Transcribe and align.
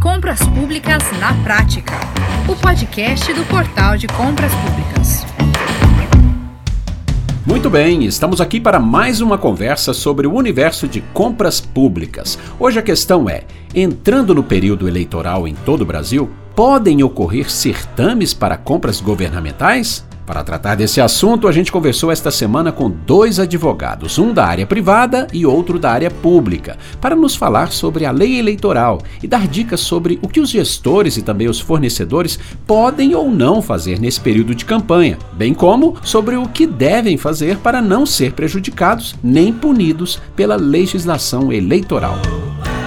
Compras 0.00 0.40
Públicas 0.54 1.02
na 1.20 1.34
Prática, 1.44 1.92
o 2.48 2.56
podcast 2.56 3.34
do 3.34 3.44
Portal 3.44 3.98
de 3.98 4.06
Compras 4.06 4.50
Públicas. 4.54 5.26
Muito 7.46 7.68
bem, 7.68 8.06
estamos 8.06 8.40
aqui 8.40 8.58
para 8.58 8.80
mais 8.80 9.20
uma 9.20 9.36
conversa 9.36 9.92
sobre 9.92 10.26
o 10.26 10.32
universo 10.32 10.88
de 10.88 11.02
compras 11.12 11.60
públicas. 11.60 12.38
Hoje 12.58 12.78
a 12.78 12.82
questão 12.82 13.28
é: 13.28 13.42
entrando 13.74 14.34
no 14.34 14.42
período 14.42 14.88
eleitoral 14.88 15.46
em 15.46 15.54
todo 15.54 15.82
o 15.82 15.86
Brasil, 15.86 16.30
podem 16.56 17.02
ocorrer 17.02 17.50
certames 17.50 18.32
para 18.32 18.56
compras 18.56 19.02
governamentais? 19.02 20.08
Para 20.30 20.44
tratar 20.44 20.76
desse 20.76 21.00
assunto, 21.00 21.48
a 21.48 21.52
gente 21.52 21.72
conversou 21.72 22.08
esta 22.08 22.30
semana 22.30 22.70
com 22.70 22.88
dois 22.88 23.40
advogados, 23.40 24.16
um 24.16 24.32
da 24.32 24.46
área 24.46 24.64
privada 24.64 25.26
e 25.32 25.44
outro 25.44 25.76
da 25.76 25.90
área 25.90 26.08
pública, 26.08 26.78
para 27.00 27.16
nos 27.16 27.34
falar 27.34 27.72
sobre 27.72 28.06
a 28.06 28.12
lei 28.12 28.38
eleitoral 28.38 29.02
e 29.20 29.26
dar 29.26 29.48
dicas 29.48 29.80
sobre 29.80 30.20
o 30.22 30.28
que 30.28 30.38
os 30.38 30.48
gestores 30.48 31.16
e 31.16 31.22
também 31.22 31.48
os 31.48 31.58
fornecedores 31.58 32.38
podem 32.64 33.12
ou 33.12 33.28
não 33.28 33.60
fazer 33.60 33.98
nesse 33.98 34.20
período 34.20 34.54
de 34.54 34.64
campanha, 34.64 35.18
bem 35.32 35.52
como 35.52 35.96
sobre 36.00 36.36
o 36.36 36.46
que 36.46 36.64
devem 36.64 37.16
fazer 37.16 37.56
para 37.56 37.82
não 37.82 38.06
ser 38.06 38.32
prejudicados 38.32 39.16
nem 39.20 39.52
punidos 39.52 40.22
pela 40.36 40.54
legislação 40.54 41.52
eleitoral. 41.52 42.20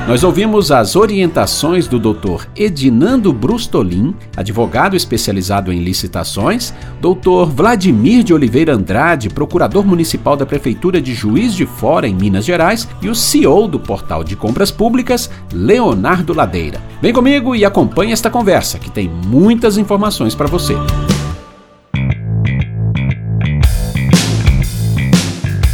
Nós 0.06 0.22
ouvimos 0.22 0.70
as 0.70 0.98
orientações 0.98 1.88
do 1.88 1.98
Dr. 1.98 2.46
Edinando 2.58 3.32
Brustolin, 3.32 4.14
advogado 4.36 4.98
especializado 4.98 5.72
em 5.72 5.80
licitações, 5.80 6.74
Dr. 7.00 7.50
Vladimir 7.50 8.22
de 8.22 8.34
Oliveira 8.34 8.76
Andrade, 8.76 9.30
procurador 9.30 9.86
municipal 9.86 10.36
da 10.36 10.46
Prefeitura 10.46 11.02
de 11.02 11.14
Juiz 11.14 11.54
de 11.54 11.66
Fora, 11.66 12.06
em 12.06 12.14
Minas 12.14 12.44
Gerais, 12.44 12.86
e 13.02 13.08
o 13.08 13.16
CEO 13.16 13.66
do 13.66 13.80
Portal 13.80 14.26
de 14.26 14.36
Compras 14.36 14.72
Públicas, 14.72 15.30
Leonardo 15.54 16.34
Ladeira. 16.34 16.82
Vem 17.02 17.14
comigo 17.14 17.56
e 17.56 17.64
acompanhe 17.64 18.12
esta 18.12 18.30
conversa, 18.30 18.78
que 18.78 18.92
tem 18.92 19.10
muitas 19.10 19.78
informações 19.78 20.36
para 20.36 20.48
você. 20.48 20.76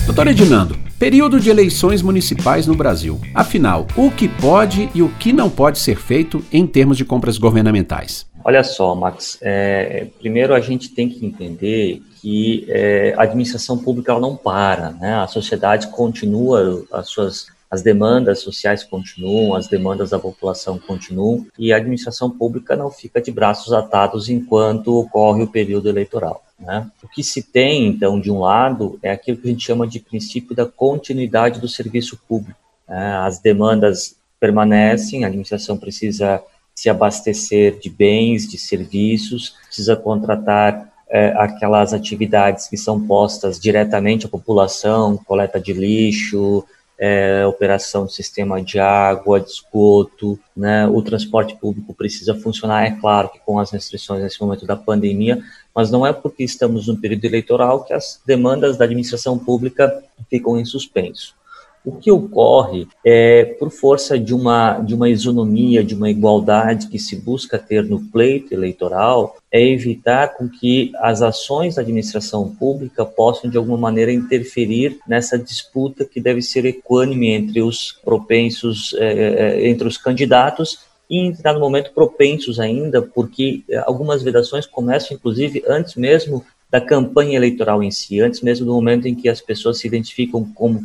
Doutor 0.06 0.28
Edinando, 0.28 0.89
Período 1.00 1.40
de 1.40 1.50
eleições 1.50 2.02
municipais 2.02 2.68
no 2.68 2.76
Brasil. 2.76 3.22
Afinal, 3.34 3.88
o 3.96 4.12
que 4.12 4.28
pode 4.28 4.90
e 4.94 5.02
o 5.02 5.08
que 5.08 5.32
não 5.32 5.50
pode 5.50 5.80
ser 5.80 5.96
feito 5.96 6.44
em 6.52 6.68
termos 6.68 6.98
de 6.98 7.06
compras 7.06 7.38
governamentais? 7.38 8.26
Olha 8.44 8.62
só, 8.66 8.94
Max. 8.94 9.38
É, 9.42 10.08
primeiro 10.20 10.54
a 10.54 10.60
gente 10.60 10.90
tem 10.90 11.08
que 11.08 11.26
entender 11.26 12.02
que 12.22 12.66
é, 12.68 13.14
a 13.18 13.24
administração 13.24 13.78
pública 13.78 14.12
ela 14.12 14.20
não 14.20 14.36
para, 14.36 14.92
né? 14.92 15.16
A 15.16 15.28
sociedade 15.28 15.88
continua 15.88 16.84
as 16.92 17.08
suas 17.08 17.48
as 17.72 17.84
demandas 17.84 18.40
sociais 18.40 18.84
continuam, 18.84 19.54
as 19.54 19.68
demandas 19.68 20.10
da 20.10 20.18
população 20.18 20.80
continuam 20.80 21.46
e 21.58 21.72
a 21.72 21.78
administração 21.78 22.30
pública 22.30 22.76
não 22.76 22.90
fica 22.90 23.22
de 23.22 23.32
braços 23.32 23.72
atados 23.72 24.28
enquanto 24.28 25.00
ocorre 25.00 25.44
o 25.44 25.48
período 25.48 25.88
eleitoral. 25.88 26.44
Né? 26.60 26.90
O 27.02 27.08
que 27.08 27.24
se 27.24 27.42
tem, 27.42 27.88
então, 27.88 28.20
de 28.20 28.30
um 28.32 28.40
lado, 28.40 29.00
é 29.02 29.12
aquilo 29.12 29.38
que 29.38 29.48
a 29.48 29.52
gente 29.52 29.66
chama 29.66 29.88
de 29.88 30.00
princípio 30.00 30.56
da 30.56 30.66
continuidade 30.66 31.60
do 31.60 31.68
serviço 31.68 32.20
público. 32.28 32.60
Né? 32.88 33.16
As 33.18 33.40
demandas 33.40 34.16
permanecem, 34.40 35.24
a 35.24 35.28
administração 35.28 35.78
precisa 35.78 36.42
se 36.76 36.90
abastecer 36.90 37.78
de 37.80 37.90
bens, 37.90 38.48
de 38.48 38.58
serviços, 38.58 39.56
precisa 39.66 39.96
contratar 39.96 40.90
é, 41.10 41.34
aquelas 41.38 41.94
atividades 41.94 42.68
que 42.68 42.78
são 42.78 43.06
postas 43.06 43.60
diretamente 43.60 44.26
à 44.26 44.30
população, 44.30 45.18
coleta 45.18 45.60
de 45.60 45.74
lixo, 45.74 46.64
é, 47.00 47.46
operação 47.46 48.04
do 48.04 48.12
sistema 48.12 48.62
de 48.62 48.78
água, 48.78 49.40
de 49.40 49.50
esgoto, 49.50 50.38
né? 50.56 50.86
O 50.86 51.02
transporte 51.02 51.56
público 51.56 51.94
precisa 51.94 52.36
funcionar, 52.36 52.86
é 52.86 52.92
claro 52.92 53.30
que 53.30 53.40
com 53.40 53.58
as 53.58 53.72
restrições 53.72 54.22
nesse 54.22 54.42
momento 54.42 54.66
da 54.66 54.76
pandemia, 54.76 55.42
mas 55.74 55.90
não 55.90 56.06
é 56.06 56.12
porque 56.12 56.44
estamos 56.44 56.88
no 56.88 56.98
período 56.98 57.24
eleitoral 57.24 57.86
que 57.86 57.94
as 57.94 58.22
demandas 58.26 58.76
da 58.78 58.84
administração 58.84 59.40
pública 59.40 60.04
ficam 60.30 60.60
em 60.60 60.66
suspenso. 60.66 61.39
O 61.86 61.94
que 61.94 62.12
ocorre 62.12 62.88
é, 63.06 63.46
por 63.58 63.72
força 63.72 64.20
de 64.20 64.34
uma, 64.34 64.80
de 64.80 64.94
uma 64.94 65.10
isonomia, 65.10 65.84
de 65.84 65.96
uma 65.96 66.10
igualdade 66.10 66.88
que 66.88 67.00
se 67.00 67.16
busca 67.16 67.58
ter 67.58 67.84
no 67.84 68.02
pleito 68.02 68.54
eleitoral, 68.54 69.38
é 69.52 69.66
evitar 69.66 70.36
com 70.36 70.48
que 70.48 70.92
as 70.98 71.22
ações 71.22 71.76
da 71.76 71.82
administração 71.82 72.54
pública 72.54 73.06
possam, 73.06 73.50
de 73.50 73.58
alguma 73.58 73.78
maneira, 73.78 74.12
interferir 74.12 75.00
nessa 75.08 75.38
disputa 75.38 76.06
que 76.06 76.20
deve 76.20 76.42
ser 76.42 76.66
equânime 76.66 77.30
entre 77.30 77.62
os 77.62 77.94
propensos, 78.04 78.94
é, 78.98 79.06
é, 79.06 79.70
entre 79.70 79.88
os 79.88 79.98
candidatos 79.98 80.80
e 81.10 81.18
em 81.18 81.32
determinado 81.32 81.60
momento 81.60 81.92
propensos 81.92 82.60
ainda, 82.60 83.02
porque 83.02 83.64
algumas 83.86 84.22
vedações 84.22 84.68
começam, 84.68 85.18
inclusive, 85.18 85.64
antes 85.68 85.96
mesmo 85.96 86.46
da 86.70 86.80
campanha 86.80 87.36
eleitoral 87.36 87.82
em 87.82 87.90
si, 87.90 88.22
antes 88.22 88.42
mesmo 88.42 88.66
do 88.66 88.74
momento 88.74 89.08
em 89.08 89.16
que 89.16 89.28
as 89.28 89.42
pessoas 89.42 89.80
se 89.80 89.88
identificam 89.88 90.46
como 90.54 90.84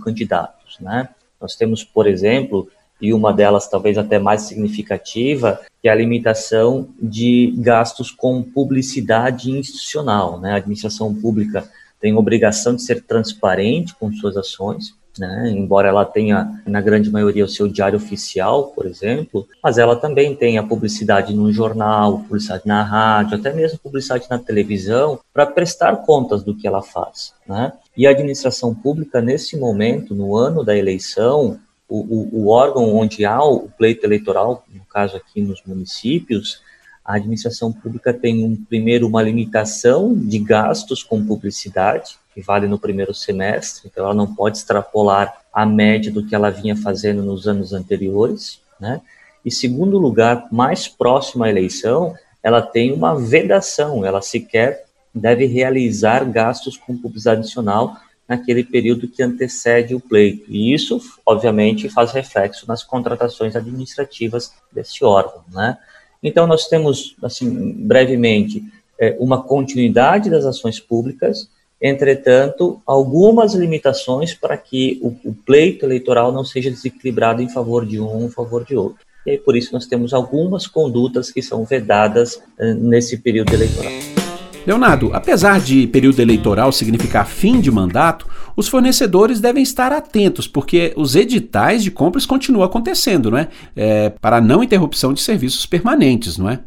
né? 0.81 1.09
Nós 1.41 1.57
temos, 1.57 1.85
por 1.85 2.07
exemplo, 2.07 2.71
e 3.01 3.12
uma 3.12 3.33
delas 3.33 3.69
talvez 3.69 3.99
até 3.99 4.19
mais 4.19 4.43
significativa, 4.43 5.61
que 5.83 5.89
é 5.89 5.93
a 5.93 5.95
limitação 5.95 6.89
de 7.01 7.55
gastos 7.59 8.11
com 8.11 8.43
publicidade 8.43 9.51
institucional, 9.51 10.41
né? 10.41 10.53
A 10.53 10.57
administração 10.57 11.15
pública 11.15 11.69
tem 12.01 12.15
obrigação 12.15 12.75
de 12.75 12.83
ser 12.83 13.03
transparente 13.03 13.95
com 13.95 14.12
suas 14.12 14.37
ações, 14.37 14.95
né? 15.19 15.51
embora 15.51 15.89
ela 15.89 16.05
tenha, 16.05 16.61
na 16.67 16.81
grande 16.81 17.11
maioria, 17.11 17.45
o 17.45 17.49
seu 17.49 17.69
diário 17.69 17.97
oficial, 17.97 18.69
por 18.69 18.87
exemplo, 18.87 19.47
mas 19.63 19.79
ela 19.79 19.97
também 19.97 20.35
tem 20.35 20.59
a 20.59 20.63
publicidade 20.63 21.35
no 21.35 21.53
jornal, 21.53 22.21
publicidade 22.21 22.63
na 22.67 22.83
rádio, 22.83 23.37
até 23.37 23.53
mesmo 23.53 23.79
publicidade 23.79 24.27
na 24.29 24.39
televisão, 24.39 25.21
para 25.33 25.47
prestar 25.47 25.97
contas 25.99 26.43
do 26.43 26.55
que 26.55 26.67
ela 26.67 26.83
faz. 26.83 27.33
Né? 27.47 27.73
E 27.97 28.07
a 28.07 28.11
administração 28.11 28.75
pública, 28.75 29.21
nesse 29.21 29.57
momento, 29.57 30.15
no 30.15 30.37
ano 30.37 30.65
da 30.65 30.77
eleição, 30.77 31.59
o, 31.89 31.99
o, 31.99 32.45
o 32.45 32.49
órgão 32.49 32.95
onde 32.95 33.25
há 33.25 33.43
o 33.43 33.69
pleito 33.69 34.05
eleitoral, 34.05 34.65
no 34.73 34.85
caso 34.85 35.17
aqui 35.17 35.41
nos 35.41 35.63
municípios, 35.65 36.63
a 37.05 37.17
administração 37.17 37.71
pública 37.71 38.15
tem 38.15 38.45
um, 38.45 38.57
primeiro 38.57 39.07
uma 39.07 39.23
limitação 39.23 40.15
de 40.15 40.39
gastos 40.39 41.03
com 41.03 41.25
publicidade, 41.25 42.17
que 42.34 42.43
vale 42.43 42.67
no 42.67 42.78
primeiro 42.78 43.15
semestre, 43.15 43.89
então 43.91 44.05
ela 44.05 44.15
não 44.15 44.34
pode 44.34 44.59
extrapolar 44.59 45.41
a 45.53 45.65
média 45.65 46.11
do 46.11 46.27
que 46.27 46.34
ela 46.34 46.50
vinha 46.50 46.77
fazendo 46.77 47.22
nos 47.22 47.47
anos 47.47 47.72
anteriores, 47.72 48.61
né? 48.81 49.00
E 49.45 49.50
segundo 49.50 49.99
lugar, 49.99 50.49
mais 50.50 50.89
próximo 50.89 51.44
à 51.44 51.50
eleição, 51.50 52.15
ela 52.43 52.61
tem 52.61 52.93
uma 52.93 53.15
vedação, 53.15 54.05
ela 54.05 54.21
sequer 54.21 54.84
deve 55.15 55.47
realizar 55.47 56.25
gastos 56.25 56.77
com 56.77 56.97
publicidade 56.97 57.41
adicional 57.41 57.97
naquele 58.27 58.65
período 58.65 59.06
que 59.06 59.23
antecede 59.23 59.94
o 59.94 60.00
pleito. 60.00 60.44
E 60.49 60.75
isso, 60.75 61.00
obviamente, 61.25 61.89
faz 61.89 62.11
reflexo 62.11 62.67
nas 62.67 62.83
contratações 62.83 63.55
administrativas 63.55 64.53
desse 64.73 65.05
órgão, 65.05 65.44
né? 65.53 65.78
Então, 66.23 66.47
nós 66.47 66.67
temos, 66.67 67.15
assim, 67.23 67.73
brevemente, 67.73 68.65
é, 68.99 69.15
uma 69.21 69.43
continuidade 69.43 70.31
das 70.31 70.47
ações 70.47 70.81
públicas, 70.81 71.50
entretanto, 71.87 72.81
algumas 72.87 73.53
limitações 73.53 74.33
para 74.33 74.56
que 74.56 74.99
o, 75.03 75.09
o, 75.28 75.34
pleito 75.34 75.84
eleitoral 75.84 76.33
não 76.33 76.43
seja 76.43 76.71
desequilibrado 76.71 77.43
em 77.43 77.49
favor 77.49 77.84
de 77.84 78.00
um 78.00 78.25
em 78.25 78.31
favor 78.31 78.65
de 78.65 78.75
outro. 78.75 79.05
E 79.27 79.33
aí, 79.33 79.39
por 79.39 79.55
isso, 79.55 79.71
nós 79.71 79.84
temos 79.84 80.15
algumas 80.15 80.67
condutas 80.67 81.31
que 81.31 81.43
são 81.43 81.62
vedadas 81.62 82.37
uh, 82.37 82.75
nesse 82.75 83.19
período 83.19 83.53
eleitoral. 83.53 83.93
Leonardo, 84.67 85.11
apesar 85.12 85.61
de 85.61 85.87
período 85.87 86.21
eleitoral 86.21 86.73
significar 86.73 87.27
fim 87.27 87.61
de 87.61 87.71
mandato, 87.71 88.27
os 88.56 88.67
fornecedores 88.67 89.39
devem 89.39 89.62
estar 89.62 89.93
atentos, 89.93 90.49
porque 90.49 90.94
os 90.97 91.15
editais 91.15 91.84
de 91.84 91.91
compras 91.91 92.25
continuam 92.25 92.65
acontecendo, 92.65 93.31
não 93.31 93.37
é? 93.37 93.49
é 93.77 94.09
para 94.09 94.41
não 94.41 94.65
interrupção 94.65 95.12
de 95.12 95.21
serviços 95.21 95.67
permanentes, 95.67 96.38
não 96.38 96.49
é? 96.49 96.61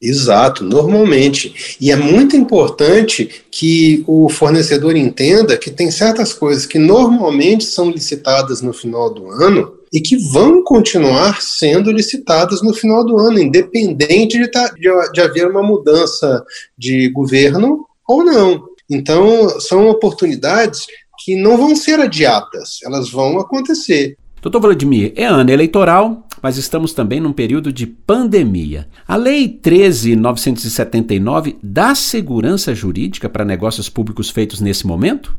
Exato, 0.00 0.62
normalmente. 0.62 1.76
E 1.80 1.90
é 1.90 1.96
muito 1.96 2.36
importante 2.36 3.44
que 3.50 4.04
o 4.06 4.28
fornecedor 4.28 4.96
entenda 4.96 5.56
que 5.56 5.70
tem 5.70 5.90
certas 5.90 6.32
coisas 6.32 6.66
que 6.66 6.78
normalmente 6.78 7.64
são 7.64 7.90
licitadas 7.90 8.62
no 8.62 8.72
final 8.72 9.12
do 9.12 9.28
ano 9.30 9.74
e 9.92 10.00
que 10.00 10.16
vão 10.30 10.62
continuar 10.62 11.40
sendo 11.42 11.90
licitadas 11.90 12.62
no 12.62 12.72
final 12.72 13.04
do 13.04 13.18
ano, 13.18 13.40
independente 13.40 14.38
de, 14.38 14.48
tá, 14.48 14.68
de, 14.68 14.88
de 15.12 15.20
haver 15.20 15.48
uma 15.50 15.62
mudança 15.62 16.44
de 16.76 17.08
governo 17.10 17.84
ou 18.06 18.24
não. 18.24 18.64
Então, 18.88 19.48
são 19.60 19.88
oportunidades 19.88 20.86
que 21.24 21.34
não 21.34 21.56
vão 21.56 21.74
ser 21.74 21.98
adiadas, 21.98 22.78
elas 22.84 23.10
vão 23.10 23.38
acontecer. 23.38 24.16
Doutor 24.40 24.60
Vladimir, 24.60 25.12
é 25.16 25.24
ano 25.24 25.50
eleitoral, 25.50 26.27
mas 26.42 26.56
estamos 26.56 26.92
também 26.92 27.20
num 27.20 27.32
período 27.32 27.72
de 27.72 27.86
pandemia. 27.86 28.88
A 29.06 29.16
Lei 29.16 29.48
13.979 29.48 31.56
dá 31.62 31.94
segurança 31.94 32.74
jurídica 32.74 33.28
para 33.28 33.44
negócios 33.44 33.88
públicos 33.88 34.30
feitos 34.30 34.60
nesse 34.60 34.86
momento? 34.86 35.36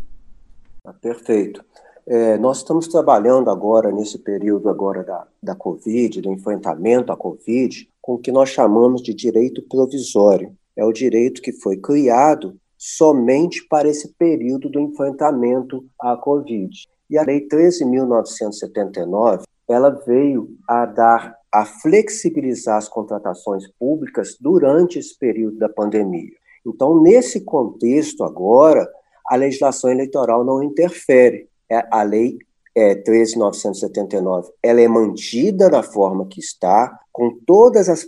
Perfeito. 1.02 1.64
É, 2.06 2.38
nós 2.40 2.58
estamos 2.58 2.88
trabalhando 2.88 3.52
agora, 3.52 3.92
nesse 3.92 4.18
período 4.18 4.68
agora 4.68 5.04
da, 5.04 5.28
da 5.44 5.56
Covid, 5.56 6.22
do 6.22 6.32
enfrentamento 6.32 7.12
à 7.12 7.16
Covid, 7.16 7.88
com 8.02 8.16
o 8.16 8.18
que 8.18 8.32
nós 8.32 8.50
chamamos 8.50 9.04
de 9.04 9.14
direito 9.14 9.62
provisório. 9.62 10.52
É 10.76 10.84
o 10.84 10.92
direito 10.92 11.42
que 11.42 11.52
foi 11.52 11.78
criado 11.78 12.56
somente 12.76 13.64
para 13.68 13.88
esse 13.88 14.08
período 14.14 14.70
do 14.70 14.80
enfrentamento 14.80 15.86
à 16.00 16.18
Covid. 16.18 16.70
E 17.10 17.18
a 17.18 17.24
Lei 17.24 17.48
13.979, 17.48 19.44
ela 19.70 19.90
veio 20.06 20.58
a 20.68 20.86
dar, 20.86 21.38
a 21.52 21.64
flexibilizar 21.66 22.78
as 22.78 22.90
contratações 22.90 23.68
públicas 23.80 24.36
durante 24.40 24.98
esse 24.98 25.18
período 25.18 25.58
da 25.58 25.70
pandemia. 25.70 26.32
Então, 26.66 27.02
nesse 27.02 27.42
contexto 27.42 28.24
agora, 28.24 28.90
a 29.28 29.36
legislação 29.36 29.92
eleitoral 29.92 30.44
não 30.44 30.64
interfere. 30.64 31.48
É, 31.72 31.88
a 31.92 32.02
lei 32.02 32.40
é, 32.76 32.96
13.979 32.96 34.46
ela 34.64 34.82
é 34.82 34.88
mantida 34.88 35.70
da 35.70 35.84
forma 35.84 36.26
que 36.28 36.40
está, 36.40 37.00
com 37.12 37.38
todas 37.46 37.90
as 37.90 38.08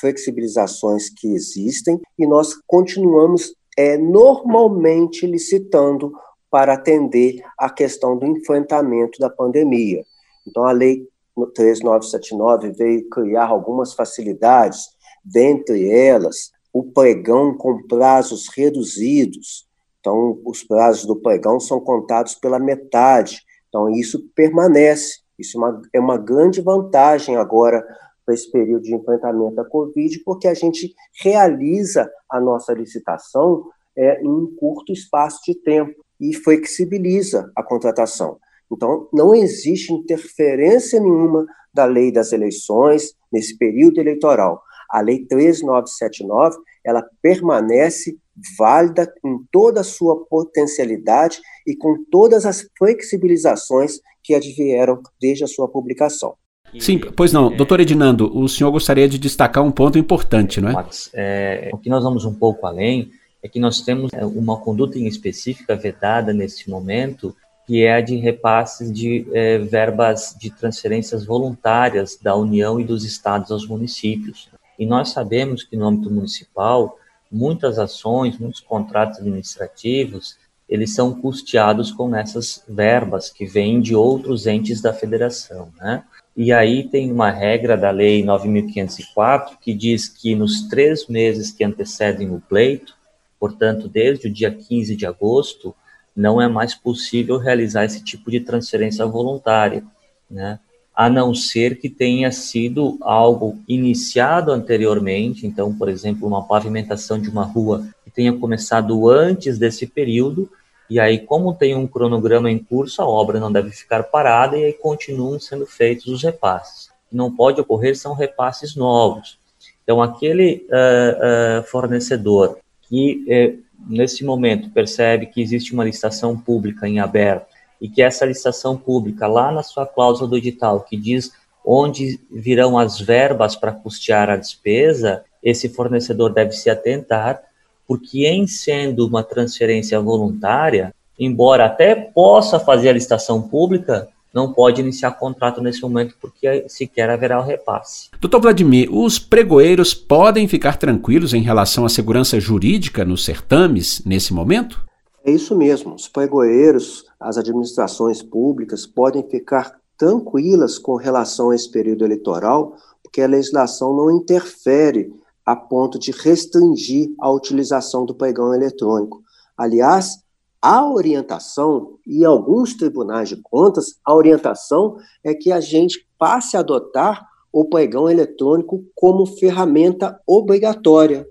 flexibilizações 0.00 1.08
que 1.08 1.32
existem, 1.34 2.00
e 2.18 2.26
nós 2.26 2.54
continuamos 2.66 3.54
é, 3.76 3.96
normalmente 3.96 5.26
licitando 5.26 6.12
para 6.50 6.74
atender 6.74 7.42
a 7.56 7.70
questão 7.70 8.16
do 8.16 8.26
enfrentamento 8.26 9.18
da 9.18 9.30
pandemia. 9.30 10.04
Então, 10.46 10.64
a 10.64 10.72
lei 10.72 11.06
3979 11.54 12.72
veio 12.72 13.08
criar 13.08 13.46
algumas 13.46 13.94
facilidades, 13.94 14.90
dentre 15.24 15.90
elas 15.90 16.50
o 16.72 16.82
pregão 16.82 17.54
com 17.54 17.86
prazos 17.86 18.48
reduzidos. 18.54 19.66
Então, 20.00 20.40
os 20.44 20.64
prazos 20.64 21.06
do 21.06 21.16
pregão 21.16 21.60
são 21.60 21.80
contados 21.80 22.34
pela 22.34 22.58
metade. 22.58 23.42
Então, 23.68 23.88
isso 23.90 24.28
permanece. 24.34 25.20
Isso 25.38 25.56
é 25.56 25.60
uma, 25.60 25.82
é 25.94 26.00
uma 26.00 26.18
grande 26.18 26.60
vantagem 26.60 27.36
agora 27.36 27.84
para 28.24 28.34
esse 28.34 28.50
período 28.50 28.82
de 28.82 28.94
enfrentamento 28.94 29.56
da 29.56 29.64
Covid, 29.64 30.18
porque 30.20 30.48
a 30.48 30.54
gente 30.54 30.94
realiza 31.22 32.10
a 32.28 32.40
nossa 32.40 32.72
licitação 32.72 33.64
é, 33.96 34.22
em 34.22 34.28
um 34.28 34.54
curto 34.56 34.92
espaço 34.92 35.40
de 35.44 35.54
tempo 35.54 36.02
e 36.20 36.34
flexibiliza 36.34 37.50
a 37.56 37.62
contratação. 37.62 38.38
Então, 38.72 39.08
não 39.12 39.34
existe 39.34 39.92
interferência 39.92 40.98
nenhuma 40.98 41.46
da 41.72 41.84
lei 41.84 42.10
das 42.10 42.32
eleições 42.32 43.14
nesse 43.32 43.56
período 43.56 43.98
eleitoral. 43.98 44.62
A 44.90 45.00
lei 45.00 45.24
13979, 45.26 46.58
ela 46.84 47.04
permanece 47.22 48.18
válida 48.58 49.12
em 49.24 49.38
toda 49.50 49.80
a 49.80 49.84
sua 49.84 50.24
potencialidade 50.26 51.40
e 51.66 51.76
com 51.76 52.04
todas 52.10 52.46
as 52.46 52.66
flexibilizações 52.78 54.00
que 54.22 54.34
advieram 54.34 55.00
desde 55.20 55.44
a 55.44 55.46
sua 55.46 55.68
publicação. 55.68 56.34
Sim, 56.78 56.98
pois 56.98 57.32
não. 57.32 57.54
Doutor 57.54 57.80
Edinando, 57.80 58.34
o 58.34 58.48
senhor 58.48 58.70
gostaria 58.70 59.08
de 59.08 59.18
destacar 59.18 59.62
um 59.62 59.70
ponto 59.70 59.98
importante, 59.98 60.60
não 60.60 60.70
é? 60.70 60.72
Max, 60.72 61.10
é, 61.12 61.70
o 61.72 61.78
que 61.78 61.90
nós 61.90 62.02
vamos 62.02 62.24
um 62.24 62.34
pouco 62.34 62.66
além 62.66 63.10
é 63.42 63.48
que 63.48 63.60
nós 63.60 63.82
temos 63.82 64.10
é, 64.14 64.24
uma 64.24 64.56
conduta 64.56 64.98
em 64.98 65.06
específica 65.06 65.76
vedada 65.76 66.32
nesse 66.32 66.70
momento, 66.70 67.36
que 67.66 67.84
é 67.84 67.94
a 67.94 68.00
de 68.00 68.16
repasses 68.16 68.92
de 68.92 69.26
é, 69.32 69.58
verbas 69.58 70.36
de 70.38 70.50
transferências 70.50 71.24
voluntárias 71.24 72.18
da 72.20 72.34
União 72.34 72.80
e 72.80 72.84
dos 72.84 73.04
estados 73.04 73.50
aos 73.50 73.66
municípios. 73.66 74.48
E 74.78 74.86
nós 74.86 75.10
sabemos 75.10 75.62
que 75.62 75.76
no 75.76 75.86
âmbito 75.86 76.10
municipal, 76.10 76.98
muitas 77.30 77.78
ações, 77.78 78.38
muitos 78.38 78.60
contratos 78.60 79.18
administrativos, 79.18 80.36
eles 80.68 80.94
são 80.94 81.12
custeados 81.14 81.92
com 81.92 82.14
essas 82.14 82.64
verbas 82.68 83.30
que 83.30 83.44
vêm 83.44 83.80
de 83.80 83.94
outros 83.94 84.46
entes 84.46 84.80
da 84.80 84.92
federação, 84.92 85.70
né? 85.78 86.02
E 86.34 86.50
aí 86.50 86.88
tem 86.88 87.12
uma 87.12 87.30
regra 87.30 87.76
da 87.76 87.90
Lei 87.90 88.24
9.504 88.24 89.58
que 89.60 89.74
diz 89.74 90.08
que 90.08 90.34
nos 90.34 90.66
três 90.66 91.06
meses 91.06 91.52
que 91.52 91.62
antecedem 91.62 92.30
o 92.30 92.40
pleito, 92.40 92.96
Portanto, 93.42 93.88
desde 93.88 94.28
o 94.28 94.32
dia 94.32 94.52
15 94.52 94.94
de 94.94 95.04
agosto, 95.04 95.74
não 96.14 96.40
é 96.40 96.48
mais 96.48 96.74
possível 96.74 97.38
realizar 97.38 97.84
esse 97.84 98.02
tipo 98.02 98.30
de 98.30 98.40
transferência 98.40 99.04
voluntária, 99.06 99.82
né? 100.30 100.58
a 100.94 101.08
não 101.08 101.34
ser 101.34 101.78
que 101.78 101.88
tenha 101.88 102.30
sido 102.30 102.98
algo 103.00 103.58
iniciado 103.66 104.52
anteriormente, 104.52 105.46
então, 105.46 105.74
por 105.74 105.88
exemplo, 105.88 106.28
uma 106.28 106.46
pavimentação 106.46 107.18
de 107.18 107.30
uma 107.30 107.44
rua 107.44 107.86
que 108.04 108.10
tenha 108.10 108.32
começado 108.32 109.08
antes 109.08 109.58
desse 109.58 109.86
período, 109.86 110.50
e 110.90 111.00
aí, 111.00 111.18
como 111.18 111.54
tem 111.54 111.74
um 111.74 111.86
cronograma 111.86 112.50
em 112.50 112.58
curso, 112.58 113.00
a 113.00 113.06
obra 113.06 113.40
não 113.40 113.50
deve 113.50 113.70
ficar 113.70 114.02
parada 114.02 114.58
e 114.58 114.66
aí 114.66 114.72
continuam 114.74 115.40
sendo 115.40 115.64
feitos 115.64 116.06
os 116.08 116.22
repasses. 116.22 116.90
Não 117.10 117.34
pode 117.34 117.58
ocorrer 117.58 117.96
são 117.96 118.12
repasses 118.12 118.76
novos. 118.76 119.38
Então, 119.82 120.02
aquele 120.02 120.66
uh, 120.68 121.60
uh, 121.60 121.62
fornecedor 121.64 122.58
que 122.82 123.24
é, 123.26 123.54
nesse 123.86 124.24
momento 124.24 124.70
percebe 124.70 125.26
que 125.26 125.40
existe 125.40 125.72
uma 125.72 125.84
licitação 125.84 126.36
pública 126.38 126.88
em 126.88 127.00
aberto 127.00 127.46
e 127.80 127.88
que 127.88 128.00
essa 128.00 128.24
licitação 128.24 128.76
pública, 128.76 129.26
lá 129.26 129.50
na 129.50 129.62
sua 129.62 129.86
cláusula 129.86 130.30
do 130.30 130.36
edital, 130.36 130.80
que 130.80 130.96
diz 130.96 131.32
onde 131.64 132.20
virão 132.30 132.78
as 132.78 133.00
verbas 133.00 133.56
para 133.56 133.72
custear 133.72 134.30
a 134.30 134.36
despesa, 134.36 135.24
esse 135.42 135.68
fornecedor 135.68 136.32
deve 136.32 136.52
se 136.52 136.70
atentar, 136.70 137.42
porque 137.86 138.26
em 138.26 138.46
sendo 138.46 139.06
uma 139.06 139.22
transferência 139.22 140.00
voluntária, 140.00 140.94
embora 141.18 141.66
até 141.66 141.94
possa 141.94 142.58
fazer 142.60 142.88
a 142.88 142.92
licitação 142.92 143.42
pública, 143.42 144.08
não 144.32 144.52
pode 144.52 144.80
iniciar 144.80 145.12
contrato 145.12 145.60
nesse 145.60 145.82
momento 145.82 146.14
porque 146.20 146.64
sequer 146.68 147.10
haverá 147.10 147.38
o 147.40 147.44
repasse. 147.44 148.08
Doutor 148.20 148.40
Vladimir, 148.40 148.88
os 148.94 149.18
pregoeiros 149.18 149.94
podem 149.94 150.48
ficar 150.48 150.76
tranquilos 150.76 151.34
em 151.34 151.42
relação 151.42 151.84
à 151.84 151.88
segurança 151.88 152.40
jurídica 152.40 153.04
nos 153.04 153.24
certames 153.24 154.02
nesse 154.04 154.32
momento? 154.32 154.82
É 155.24 155.30
isso 155.30 155.56
mesmo. 155.56 155.94
Os 155.94 156.08
pregoeiros, 156.08 157.04
as 157.20 157.36
administrações 157.36 158.22
públicas 158.22 158.86
podem 158.86 159.22
ficar 159.22 159.80
tranquilas 159.96 160.78
com 160.78 160.96
relação 160.96 161.50
a 161.50 161.54
esse 161.54 161.70
período 161.70 162.04
eleitoral, 162.04 162.76
porque 163.02 163.20
a 163.20 163.28
legislação 163.28 163.94
não 163.94 164.10
interfere 164.10 165.12
a 165.44 165.54
ponto 165.54 165.98
de 165.98 166.10
restringir 166.10 167.10
a 167.20 167.30
utilização 167.30 168.04
do 168.04 168.14
pregão 168.14 168.54
eletrônico. 168.54 169.22
Aliás, 169.56 170.18
a 170.62 170.88
orientação, 170.88 171.98
e 172.06 172.24
alguns 172.24 172.74
tribunais 172.74 173.28
de 173.28 173.36
contas, 173.36 173.98
a 174.04 174.14
orientação 174.14 174.96
é 175.24 175.34
que 175.34 175.50
a 175.50 175.58
gente 175.58 176.06
passe 176.16 176.56
a 176.56 176.60
adotar 176.60 177.26
o 177.52 177.64
pregão 177.64 178.08
eletrônico 178.08 178.84
como 178.94 179.26
ferramenta 179.26 180.20
obrigatória. 180.24 181.26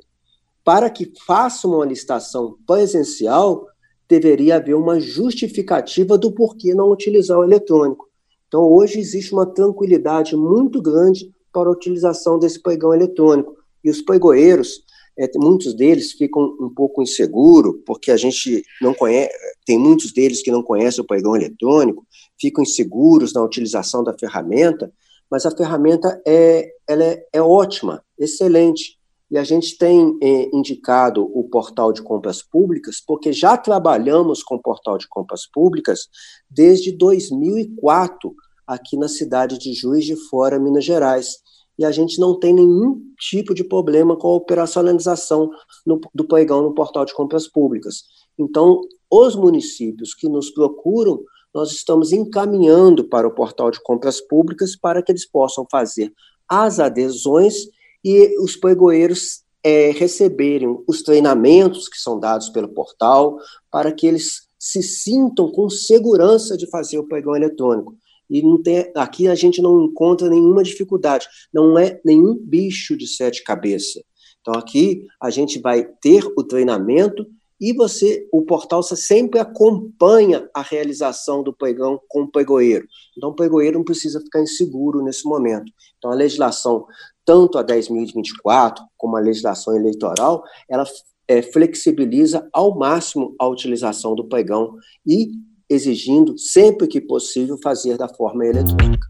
Para 0.65 0.89
que 0.89 1.13
faça 1.25 1.65
uma 1.65 1.85
licitação 1.85 2.57
presencial, 2.67 3.65
deveria 4.07 4.57
haver 4.57 4.75
uma 4.75 4.99
justificativa 4.99 6.17
do 6.17 6.33
porquê 6.33 6.75
não 6.75 6.91
utilizar 6.91 7.39
o 7.39 7.43
eletrônico. 7.45 8.09
Então, 8.49 8.63
hoje 8.63 8.99
existe 8.99 9.31
uma 9.31 9.45
tranquilidade 9.45 10.35
muito 10.35 10.81
grande 10.81 11.33
para 11.53 11.69
a 11.69 11.71
utilização 11.71 12.37
desse 12.37 12.61
pregão 12.61 12.93
eletrônico. 12.93 13.55
E 13.81 13.89
os 13.89 14.01
pregoeiros, 14.01 14.83
é, 15.21 15.29
muitos 15.37 15.75
deles 15.75 16.13
ficam 16.13 16.57
um 16.59 16.73
pouco 16.73 17.03
inseguros, 17.03 17.75
porque 17.85 18.09
a 18.09 18.17
gente 18.17 18.63
não 18.81 18.91
conhece, 18.91 19.31
tem 19.63 19.77
muitos 19.77 20.11
deles 20.11 20.41
que 20.41 20.49
não 20.49 20.63
conhecem 20.63 21.03
o 21.03 21.07
pregão 21.07 21.35
eletrônico, 21.35 22.05
ficam 22.39 22.63
inseguros 22.63 23.31
na 23.31 23.43
utilização 23.43 24.03
da 24.03 24.17
ferramenta, 24.17 24.91
mas 25.29 25.45
a 25.45 25.55
ferramenta 25.55 26.19
é, 26.25 26.71
ela 26.87 27.03
é, 27.03 27.23
é 27.33 27.41
ótima, 27.41 28.03
excelente. 28.17 28.99
E 29.29 29.37
a 29.37 29.43
gente 29.43 29.77
tem 29.77 30.17
é, 30.21 30.49
indicado 30.53 31.23
o 31.23 31.43
portal 31.43 31.93
de 31.93 32.01
compras 32.01 32.41
públicas, 32.41 33.01
porque 33.05 33.31
já 33.31 33.55
trabalhamos 33.55 34.41
com 34.41 34.55
o 34.55 34.61
portal 34.61 34.97
de 34.97 35.07
compras 35.07 35.45
públicas 35.45 36.07
desde 36.49 36.91
2004, 36.91 38.33
aqui 38.65 38.97
na 38.97 39.07
cidade 39.07 39.59
de 39.59 39.73
Juiz 39.73 40.03
de 40.03 40.15
Fora, 40.15 40.59
Minas 40.59 40.83
Gerais 40.83 41.37
e 41.77 41.85
a 41.85 41.91
gente 41.91 42.19
não 42.19 42.39
tem 42.39 42.53
nenhum 42.53 43.01
tipo 43.19 43.53
de 43.53 43.63
problema 43.63 44.15
com 44.15 44.27
a 44.27 44.35
operacionalização 44.35 45.49
no, 45.85 45.99
do 46.13 46.27
pregão 46.27 46.61
no 46.61 46.73
portal 46.73 47.05
de 47.05 47.13
compras 47.13 47.47
públicas. 47.47 48.03
Então, 48.37 48.81
os 49.09 49.35
municípios 49.35 50.13
que 50.13 50.29
nos 50.29 50.49
procuram, 50.51 51.21
nós 51.53 51.71
estamos 51.71 52.11
encaminhando 52.11 53.03
para 53.03 53.27
o 53.27 53.33
portal 53.33 53.71
de 53.71 53.81
compras 53.83 54.21
públicas 54.21 54.75
para 54.75 55.01
que 55.01 55.11
eles 55.11 55.29
possam 55.29 55.65
fazer 55.69 56.13
as 56.47 56.79
adesões 56.79 57.55
e 58.03 58.39
os 58.39 58.55
pregoeiros 58.55 59.43
é, 59.63 59.91
receberem 59.91 60.77
os 60.87 61.01
treinamentos 61.01 61.87
que 61.87 61.97
são 61.97 62.19
dados 62.19 62.49
pelo 62.49 62.69
portal, 62.69 63.37
para 63.69 63.91
que 63.91 64.07
eles 64.07 64.47
se 64.57 64.81
sintam 64.81 65.51
com 65.51 65.69
segurança 65.69 66.57
de 66.57 66.69
fazer 66.69 66.97
o 66.99 67.07
pregão 67.07 67.35
eletrônico 67.35 67.95
e 68.31 68.41
não 68.41 68.61
tem, 68.61 68.89
aqui 68.95 69.27
a 69.27 69.35
gente 69.35 69.61
não 69.61 69.85
encontra 69.85 70.29
nenhuma 70.29 70.63
dificuldade, 70.63 71.27
não 71.53 71.77
é 71.77 71.99
nenhum 72.05 72.35
bicho 72.35 72.97
de 72.97 73.05
sete 73.05 73.43
cabeças. 73.43 74.01
Então 74.39 74.53
aqui 74.55 75.05
a 75.21 75.29
gente 75.29 75.59
vai 75.59 75.83
ter 76.01 76.23
o 76.37 76.43
treinamento 76.43 77.27
e 77.61 77.73
você, 77.73 78.27
o 78.31 78.41
portal 78.41 78.81
você 78.81 78.95
sempre 78.95 79.39
acompanha 79.39 80.49
a 80.51 80.63
realização 80.63 81.43
do 81.43 81.53
pregão 81.53 82.01
com 82.07 82.23
o 82.23 82.27
pregoeiro. 82.27 82.87
Então, 83.15 83.29
o 83.29 83.35
pregoeiro 83.35 83.77
não 83.77 83.85
precisa 83.85 84.19
ficar 84.19 84.41
inseguro 84.41 85.03
nesse 85.03 85.25
momento. 85.25 85.71
Então, 85.99 86.11
a 86.11 86.15
legislação, 86.15 86.87
tanto 87.23 87.59
a 87.59 87.63
10.024 87.63 88.79
como 88.97 89.15
a 89.15 89.19
legislação 89.19 89.75
eleitoral, 89.75 90.43
ela 90.67 90.85
é, 91.27 91.43
flexibiliza 91.43 92.49
ao 92.51 92.75
máximo 92.75 93.35
a 93.39 93.47
utilização 93.47 94.15
do 94.15 94.27
pregão 94.27 94.73
e 95.05 95.29
exigindo, 95.71 96.37
sempre 96.37 96.87
que 96.87 96.99
possível, 96.99 97.57
fazer 97.63 97.97
da 97.97 98.07
forma 98.07 98.45
eletrônica. 98.45 99.07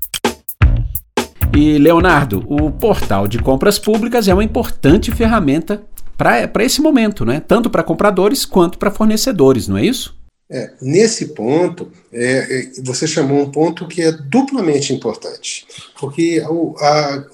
E, 1.55 1.77
Leonardo, 1.77 2.45
o 2.47 2.71
portal 2.71 3.27
de 3.27 3.39
compras 3.39 3.77
públicas 3.77 4.27
é 4.27 4.33
uma 4.33 4.43
importante 4.43 5.11
ferramenta 5.11 5.83
para 6.17 6.63
esse 6.63 6.81
momento, 6.81 7.25
né? 7.25 7.41
tanto 7.45 7.69
para 7.69 7.83
compradores 7.83 8.45
quanto 8.45 8.77
para 8.77 8.91
fornecedores, 8.91 9.67
não 9.67 9.77
é 9.77 9.85
isso? 9.85 10.15
É, 10.49 10.73
nesse 10.81 11.27
ponto, 11.27 11.91
é, 12.11 12.59
é, 12.59 12.71
você 12.83 13.07
chamou 13.07 13.41
um 13.41 13.49
ponto 13.49 13.87
que 13.87 14.01
é 14.01 14.11
duplamente 14.11 14.93
importante, 14.93 15.65
porque 15.99 16.41
o, 16.41 16.75
a, 16.77 17.25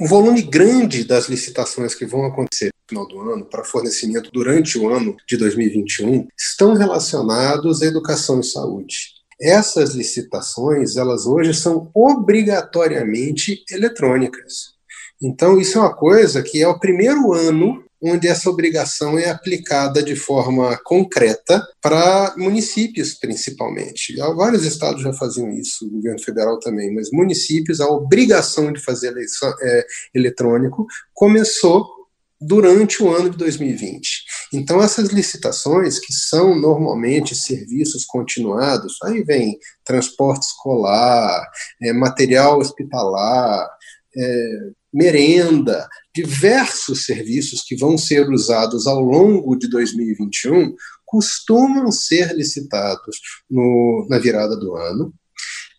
o 0.00 0.06
volume 0.06 0.42
grande 0.42 1.04
das 1.04 1.28
licitações 1.28 1.94
que 1.94 2.06
vão 2.06 2.24
acontecer 2.24 2.70
final 2.88 3.06
do 3.06 3.20
ano 3.20 3.44
para 3.44 3.64
fornecimento 3.64 4.30
durante 4.32 4.78
o 4.78 4.88
ano 4.88 5.16
de 5.26 5.36
2021 5.36 6.26
estão 6.38 6.74
relacionados 6.74 7.82
à 7.82 7.86
educação 7.86 8.40
e 8.40 8.44
saúde. 8.44 9.16
Essas 9.40 9.94
licitações, 9.94 10.96
elas 10.96 11.26
hoje 11.26 11.52
são 11.52 11.90
obrigatoriamente 11.94 13.62
eletrônicas. 13.70 14.76
Então, 15.20 15.60
isso 15.60 15.78
é 15.78 15.80
uma 15.80 15.94
coisa 15.94 16.42
que 16.42 16.62
é 16.62 16.68
o 16.68 16.78
primeiro 16.78 17.32
ano 17.32 17.84
onde 18.02 18.28
essa 18.28 18.50
obrigação 18.50 19.18
é 19.18 19.30
aplicada 19.30 20.02
de 20.02 20.14
forma 20.14 20.78
concreta 20.84 21.66
para 21.80 22.34
municípios, 22.36 23.14
principalmente. 23.14 24.14
Vários 24.36 24.64
estados 24.64 25.02
já 25.02 25.12
faziam 25.12 25.50
isso, 25.50 25.86
o 25.86 25.90
governo 25.90 26.22
federal 26.22 26.58
também, 26.58 26.94
mas 26.94 27.10
municípios, 27.10 27.80
a 27.80 27.88
obrigação 27.88 28.72
de 28.72 28.80
fazer 28.80 29.08
eleição 29.08 29.52
é, 29.62 29.86
eletrônico 30.14 30.86
começou 31.14 31.95
durante 32.46 33.02
o 33.02 33.12
ano 33.12 33.28
de 33.30 33.36
2020. 33.36 34.24
Então, 34.52 34.80
essas 34.80 35.08
licitações, 35.08 35.98
que 35.98 36.12
são 36.12 36.54
normalmente 36.54 37.34
serviços 37.34 38.04
continuados, 38.04 38.96
aí 39.02 39.22
vem 39.24 39.58
transporte 39.84 40.46
escolar, 40.46 41.44
é, 41.82 41.92
material 41.92 42.58
hospitalar, 42.58 43.68
é, 44.16 44.70
merenda, 44.92 45.88
diversos 46.14 47.04
serviços 47.04 47.62
que 47.62 47.76
vão 47.76 47.98
ser 47.98 48.30
usados 48.30 48.86
ao 48.86 49.00
longo 49.00 49.56
de 49.56 49.68
2021 49.68 50.74
costumam 51.04 51.92
ser 51.92 52.34
licitados 52.34 53.20
no, 53.50 54.06
na 54.08 54.18
virada 54.18 54.56
do 54.56 54.74
ano 54.74 55.12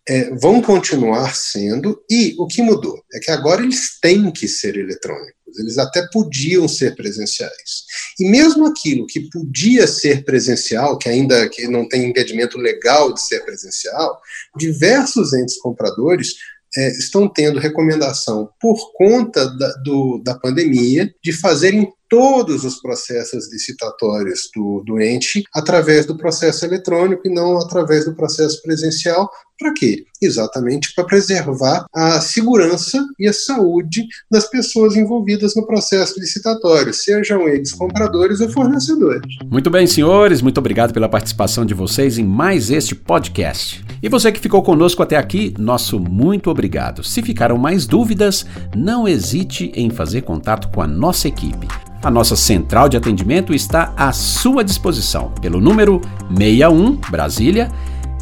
é, 0.08 0.34
vão 0.36 0.62
continuar 0.62 1.36
sendo, 1.36 2.02
e 2.10 2.34
o 2.40 2.48
que 2.48 2.62
mudou 2.62 3.04
é 3.14 3.20
que 3.20 3.30
agora 3.30 3.62
eles 3.62 4.00
têm 4.00 4.32
que 4.32 4.48
ser 4.48 4.78
eletrônicos, 4.78 5.60
eles 5.60 5.78
até 5.78 6.08
podiam 6.12 6.68
ser 6.68 6.96
presenciais. 6.96 7.84
E 8.20 8.30
mesmo 8.30 8.66
aquilo 8.66 9.06
que 9.06 9.30
podia 9.30 9.86
ser 9.86 10.24
presencial, 10.24 10.98
que 10.98 11.10
ainda 11.10 11.50
que 11.50 11.68
não 11.68 11.88
tem 11.88 12.10
impedimento 12.10 12.58
legal 12.58 13.14
de 13.14 13.22
ser 13.22 13.44
presencial, 13.44 14.20
diversos 14.58 15.34
entes 15.34 15.58
compradores 15.60 16.36
é, 16.76 16.92
estão 16.92 17.28
tendo 17.28 17.60
recomendação, 17.60 18.50
por 18.60 18.78
conta 18.94 19.46
da, 19.58 19.74
do, 19.84 20.22
da 20.24 20.36
pandemia, 20.36 21.14
de 21.24 21.34
fazerem 21.34 21.92
todos 22.10 22.64
os 22.64 22.80
processos 22.80 23.52
licitatórios 23.52 24.50
do, 24.56 24.84
do 24.86 25.02
ente 25.02 25.44
através 25.54 26.06
do 26.06 26.18
processo 26.18 26.66
eletrônico 26.66 27.28
e 27.28 27.34
não 27.34 27.58
através 27.58 28.06
do 28.06 28.16
processo 28.16 28.62
presencial. 28.62 29.30
Para 29.60 29.74
quê? 29.74 30.06
Exatamente 30.22 30.94
para 30.94 31.04
preservar 31.04 31.86
a 31.94 32.22
segurança 32.22 33.04
e 33.20 33.28
a 33.28 33.34
saúde 33.34 34.06
das 34.30 34.48
pessoas 34.50 34.96
envolvidas 34.96 35.56
no 35.56 35.66
processo 35.66 36.20
licitatório, 36.20 36.94
sejam 36.94 37.48
eles 37.48 37.72
compradores 37.72 38.40
ou 38.40 38.50
fornecedores. 38.50 39.36
Muito 39.50 39.70
bem, 39.70 39.88
senhores, 39.88 40.42
muito 40.42 40.60
obrigado 40.60 40.94
pela 40.94 41.10
participação 41.10 41.66
de 41.66 41.74
vocês 41.74 42.18
em 42.18 42.24
mais 42.24 42.70
este 42.70 42.94
podcast. 42.94 43.84
E 44.02 44.08
você 44.10 44.32
que 44.32 44.40
ficou 44.40 44.62
conosco 44.62 45.02
até 45.02 45.16
aqui, 45.16 45.54
nosso 45.58 46.00
muito 46.00 46.52
obrigado. 46.52 47.04
Se 47.04 47.24
ficaram 47.24 47.58
mais 47.58 47.88
dúvidas, 47.88 48.46
não 48.76 49.08
hesite 49.08 49.72
em 49.76 49.90
fazer 49.90 50.22
contato 50.22 50.70
com 50.70 50.82
a 50.82 50.88
nossa 50.88 51.28
equipe. 51.28 51.68
A 52.04 52.12
nossa 52.12 52.36
central 52.36 52.88
de 52.88 52.96
atendimento 52.96 53.54
está 53.54 53.92
à 53.98 54.14
sua 54.14 54.64
disposição 54.64 55.32
pelo 55.42 55.60
número 55.60 56.00
61 56.30 56.96
Brasília 57.10 57.72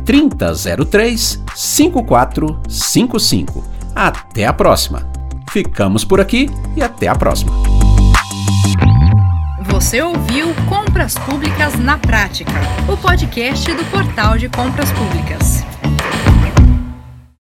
3003 0.06 1.44
5455. 1.56 3.66
Até 3.94 4.46
a 4.46 4.54
próxima. 4.54 5.06
Ficamos 5.52 6.06
por 6.06 6.22
aqui 6.22 6.50
e 6.76 6.84
até 6.84 7.08
a 7.08 7.16
próxima. 7.16 7.52
Você 9.64 10.02
ouviu 10.02 10.54
Compras 10.70 11.16
Públicas 11.16 11.78
na 11.80 11.98
Prática, 11.98 12.54
o 12.88 12.96
podcast 12.96 13.74
do 13.74 13.84
Portal 13.86 14.38
de 14.38 14.48
Compras 14.48 14.92
Públicas. 14.92 15.66